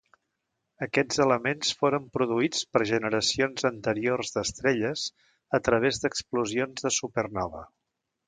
Aquests 0.83 1.19
elements 1.25 1.73
foren 1.81 2.07
produïts 2.17 2.63
per 2.77 2.81
generacions 2.93 3.67
anteriors 3.69 4.33
d'estrelles 4.37 5.05
a 5.57 5.59
través 5.69 6.03
d'explosions 6.05 6.87
de 6.89 6.93
supernova. 6.99 7.63